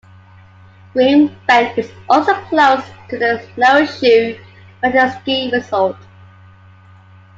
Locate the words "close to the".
2.45-3.47